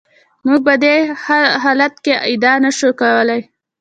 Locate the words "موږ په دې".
0.45-0.95